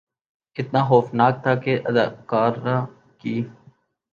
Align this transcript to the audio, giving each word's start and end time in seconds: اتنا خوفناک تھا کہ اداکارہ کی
اتنا 0.55 0.81
خوفناک 0.87 1.33
تھا 1.43 1.53
کہ 1.63 1.73
اداکارہ 1.89 2.77
کی 3.21 3.35